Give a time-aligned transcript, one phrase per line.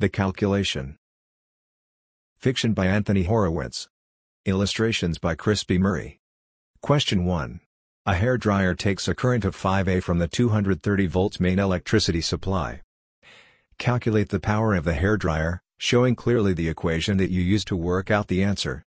[0.00, 0.96] The Calculation.
[2.36, 3.88] Fiction by Anthony Horowitz.
[4.44, 6.18] Illustrations by Crispy Murray.
[6.82, 7.60] Question 1.
[8.04, 12.80] A hairdryer takes a current of 5A from the 230 volts main electricity supply.
[13.78, 18.10] Calculate the power of the hairdryer, showing clearly the equation that you used to work
[18.10, 18.82] out the answer.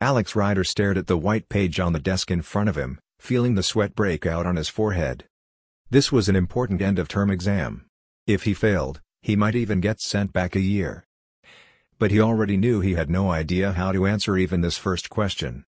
[0.00, 3.56] Alex Rider stared at the white page on the desk in front of him, feeling
[3.56, 5.24] the sweat break out on his forehead.
[5.90, 7.86] This was an important end-of-term exam.
[8.28, 11.04] If he failed, he might even get sent back a year.
[11.98, 15.64] But he already knew he had no idea how to answer even this first question.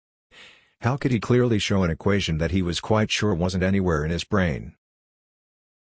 [0.82, 4.12] How could he clearly show an equation that he was quite sure wasn't anywhere in
[4.12, 4.76] his brain?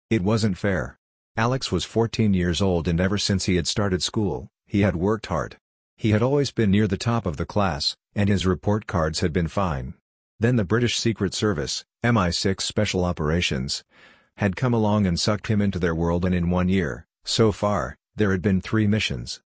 [0.09, 0.97] It wasn't fair.
[1.35, 5.27] Alex was 14 years old and ever since he had started school, he had worked
[5.27, 5.57] hard.
[5.97, 9.33] He had always been near the top of the class, and his report cards had
[9.33, 9.95] been fine.
[10.39, 13.83] Then the British Secret Service, MI6 Special Operations,
[14.37, 17.95] had come along and sucked him into their world and in one year, so far,
[18.15, 19.41] there had been three missions.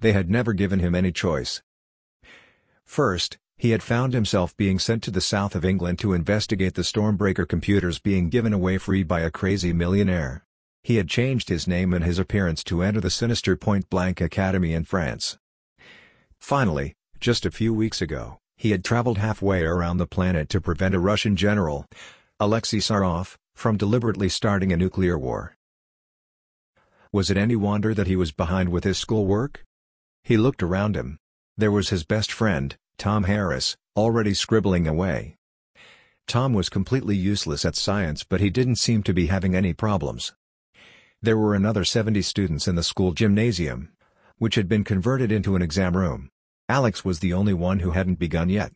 [0.00, 1.62] They had never given him any choice.
[2.84, 6.82] First, he had found himself being sent to the south of England to investigate the
[6.82, 10.44] Stormbreaker computers being given away free by a crazy millionaire.
[10.82, 14.74] He had changed his name and his appearance to enter the sinister Point Blank Academy
[14.74, 15.38] in France.
[16.38, 20.94] Finally, just a few weeks ago, he had traveled halfway around the planet to prevent
[20.94, 21.86] a Russian general,
[22.38, 25.56] Alexei Sarov, from deliberately starting a nuclear war.
[27.14, 29.62] Was it any wonder that he was behind with his schoolwork?
[30.24, 31.20] He looked around him.
[31.56, 35.36] There was his best friend, Tom Harris, already scribbling away.
[36.26, 40.32] Tom was completely useless at science but he didn't seem to be having any problems.
[41.22, 43.92] There were another 70 students in the school gymnasium,
[44.38, 46.30] which had been converted into an exam room.
[46.68, 48.72] Alex was the only one who hadn't begun yet.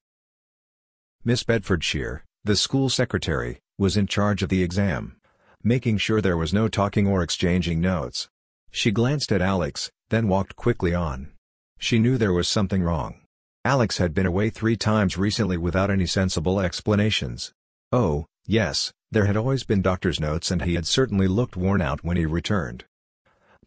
[1.25, 5.18] Miss Bedfordshire, the school secretary, was in charge of the exam,
[5.63, 8.29] making sure there was no talking or exchanging notes.
[8.71, 11.33] She glanced at Alex, then walked quickly on.
[11.79, 13.21] She knew there was something wrong.
[13.65, 17.53] Alex had been away three times recently without any sensible explanations.
[17.93, 22.05] Oh, yes, there had always been doctor's notes and he had certainly looked worn out
[22.05, 22.85] when he returned.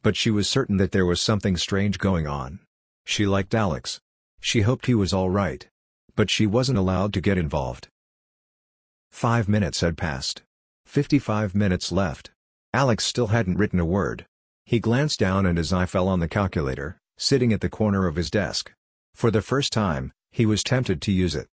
[0.04, 2.60] But she was certain that there was something strange going on.
[3.06, 4.00] She liked Alex.
[4.40, 5.68] She hoped he was alright.
[6.16, 7.88] But she wasn't allowed to get involved.
[9.12, 10.42] Five minutes had passed.
[10.91, 12.31] Fifty-five minutes left.
[12.74, 14.25] Alex still hadn't written a word.
[14.66, 18.18] He glanced down and his eye fell on the calculator, sitting at the corner of
[18.18, 18.74] his desk.
[19.16, 21.47] For the first time, he was tempted to use it.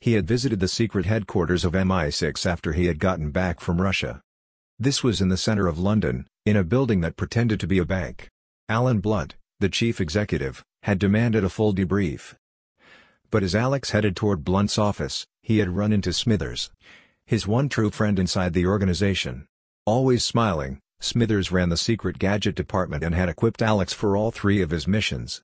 [0.00, 4.20] He had visited the secret headquarters of MI6 after he had gotten back from Russia.
[4.78, 7.84] This was in the center of London, in a building that pretended to be a
[7.84, 8.28] bank.
[8.68, 12.36] Alan Blunt, the chief executive, had demanded a full debrief.
[13.32, 16.70] But as Alex headed toward Blunt's office, he had run into Smithers.
[17.32, 19.46] His one true friend inside the organization.
[19.86, 24.60] Always smiling, Smithers ran the secret gadget department and had equipped Alex for all three
[24.60, 25.40] of his missions.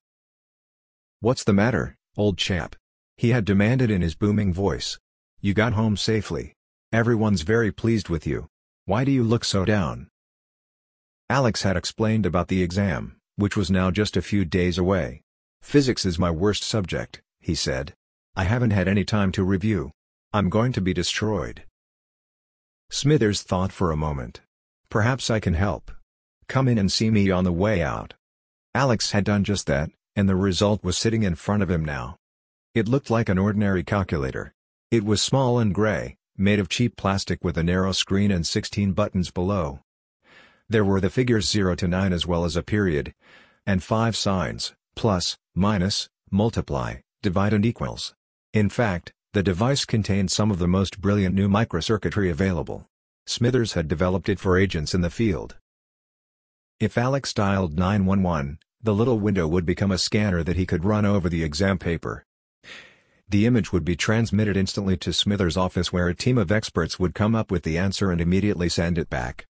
[1.20, 2.76] What's the matter, old chap?
[3.16, 4.98] He had demanded in his booming voice.
[5.40, 6.52] You got home safely.
[6.92, 8.48] Everyone's very pleased with you.
[8.84, 10.08] Why do you look so down?
[11.30, 15.22] Alex had explained about the exam, which was now just a few days away.
[15.62, 17.94] Physics is my worst subject, he said.
[18.36, 19.90] I haven't had any time to review.
[20.34, 21.64] I'm going to be destroyed.
[22.90, 24.40] Smithers thought for a moment.
[24.88, 25.90] Perhaps I can help.
[26.48, 28.14] Come in and see me on the way out.
[28.74, 32.16] Alex had done just that, and the result was sitting in front of him now.
[32.74, 34.54] It looked like an ordinary calculator.
[34.90, 38.92] It was small and gray, made of cheap plastic with a narrow screen and 16
[38.92, 39.80] buttons below.
[40.68, 43.14] There were the figures 0 to 9 as well as a period.
[43.66, 48.14] And five signs, plus, minus, multiply, divide and equals.
[48.54, 52.84] In fact, the device contained some of the most brilliant new microcircuitry available.
[53.24, 55.54] Smithers had developed it for agents in the field.
[56.80, 61.06] If Alex dialed 911, the little window would become a scanner that he could run
[61.06, 62.24] over the exam paper.
[63.28, 67.14] The image would be transmitted instantly to Smithers' office where a team of experts would
[67.14, 69.46] come up with the answer and immediately send it back.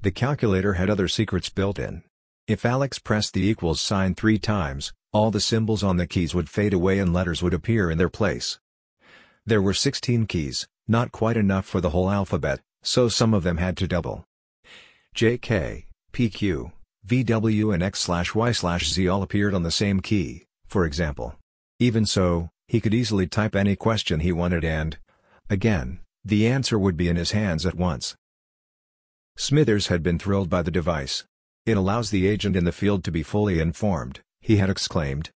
[0.00, 2.02] The calculator had other secrets built in.
[2.48, 6.50] If Alex pressed the equals sign three times, all the symbols on the keys would
[6.50, 8.58] fade away and letters would appear in their place.
[9.46, 13.58] There were 16 keys, not quite enough for the whole alphabet, so some of them
[13.58, 14.24] had to double.
[15.14, 16.72] J K P Q
[17.06, 21.36] VW and X slash Y slash Z all appeared on the same key, for example.
[21.78, 24.98] Even so, he could easily type any question he wanted and,
[25.48, 28.16] again, the answer would be in his hands at once.
[29.36, 31.24] Smithers had been thrilled by the device.
[31.66, 35.30] It allows the agent in the field to be fully informed, he had exclaimed.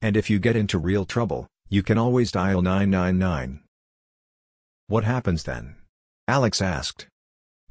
[0.00, 3.60] And if you get into real trouble, you can always dial 999.
[4.86, 5.76] What happens then?
[6.26, 7.06] Alex asked.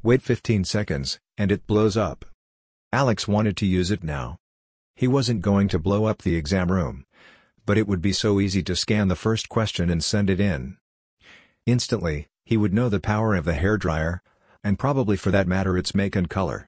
[0.03, 2.23] Wait 15 seconds, and it blows up.
[2.91, 4.38] Alex wanted to use it now.
[4.95, 7.03] He wasn't going to blow up the exam room.
[7.65, 10.77] But it would be so easy to scan the first question and send it in.
[11.65, 14.19] Instantly, he would know the power of the hairdryer,
[14.63, 16.67] and probably for that matter its make and color.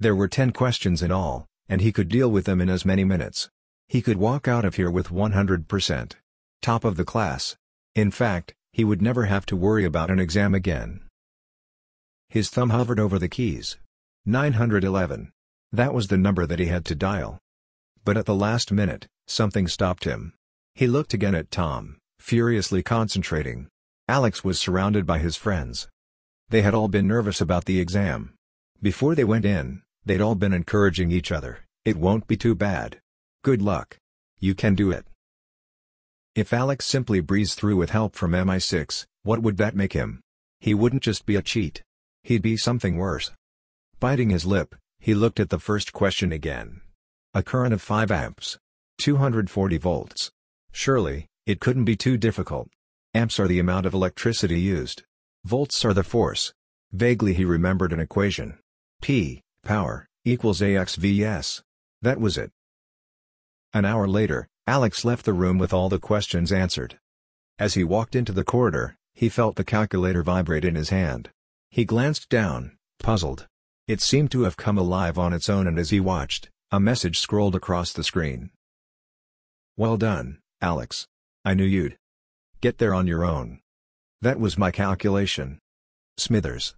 [0.00, 3.04] There were 10 questions in all, and he could deal with them in as many
[3.04, 3.50] minutes.
[3.88, 6.12] He could walk out of here with 100%.
[6.62, 7.56] Top of the class.
[7.94, 11.00] In fact, he would never have to worry about an exam again.
[12.28, 13.76] His thumb hovered over the keys.
[14.24, 15.32] 911.
[15.72, 17.38] That was the number that he had to dial.
[18.04, 20.34] But at the last minute, something stopped him.
[20.74, 23.68] He looked again at Tom, furiously concentrating.
[24.08, 25.88] Alex was surrounded by his friends.
[26.48, 28.34] They had all been nervous about the exam.
[28.82, 32.98] Before they went in, they'd all been encouraging each other, it won't be too bad.
[33.44, 33.98] Good luck.
[34.38, 35.06] You can do it.
[36.34, 40.20] If Alex simply breezed through with help from MI6, what would that make him?
[40.60, 41.82] He wouldn't just be a cheat.
[42.22, 43.32] He'd be something worse.
[44.00, 46.80] Biting his lip, he looked at the first question again.
[47.34, 48.58] A current of 5 amps.
[48.98, 50.30] 240 volts.
[50.72, 52.68] Surely, it couldn't be too difficult.
[53.14, 55.02] Amps are the amount of electricity used.
[55.44, 56.52] Volts are the force.
[56.92, 58.58] Vaguely he remembered an equation.
[59.00, 61.62] P, power, equals AXVS.
[62.00, 62.50] That was it.
[63.74, 66.98] An hour later, Alex left the room with all the questions answered.
[67.58, 71.30] As he walked into the corridor, he felt the calculator vibrate in his hand.
[71.70, 73.46] He glanced down, puzzled.
[73.86, 77.18] It seemed to have come alive on its own and as he watched, a message
[77.18, 78.50] scrolled across the screen.
[79.76, 81.06] Well done, Alex.
[81.44, 81.98] I knew you'd
[82.60, 83.60] get there on your own.
[84.22, 85.58] That was my calculation.
[86.16, 86.74] Smithers.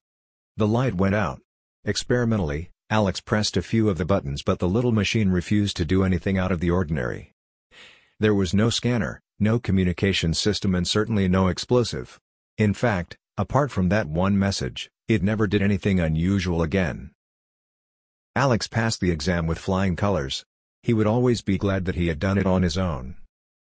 [0.56, 1.40] The light went out.
[1.84, 6.04] Experimentally, Alex pressed a few of the buttons but the little machine refused to do
[6.04, 7.32] anything out of the ordinary.
[8.18, 12.18] There was no scanner, no communication system and certainly no explosive.
[12.56, 17.10] In fact, apart from that one message, it never did anything unusual again.
[18.34, 20.44] Alex passed the exam with flying colors.
[20.82, 23.16] He would always be glad that he had done it on his own.